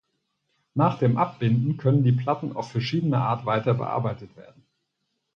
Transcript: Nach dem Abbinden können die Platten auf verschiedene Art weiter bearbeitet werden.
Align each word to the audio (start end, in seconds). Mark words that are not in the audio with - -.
Nach 0.73 0.97
dem 0.97 1.15
Abbinden 1.19 1.77
können 1.77 2.01
die 2.01 2.11
Platten 2.11 2.53
auf 2.55 2.71
verschiedene 2.71 3.19
Art 3.19 3.45
weiter 3.45 3.75
bearbeitet 3.75 4.35
werden. 4.35 4.65